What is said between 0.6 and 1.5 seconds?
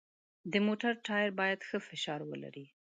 موټر ټایر